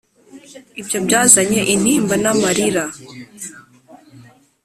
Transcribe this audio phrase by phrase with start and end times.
[0.81, 2.83] ibyo byazanye intimba n'amarira.